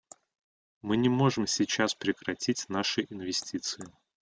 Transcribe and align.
Мы 0.81 0.97
не 0.97 1.09
можем 1.09 1.45
сейчас 1.45 1.93
прекратить 1.93 2.67
наши 2.69 3.05
инвестиции. 3.11 3.85